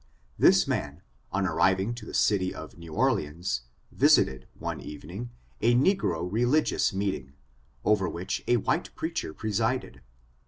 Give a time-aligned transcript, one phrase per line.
[0.39, 3.61] This man, on arriving at the city of New Orleans,
[3.91, 5.29] visited, one evening,
[5.61, 7.33] a negro religious meeting,
[7.85, 10.01] over which a white preacher presided.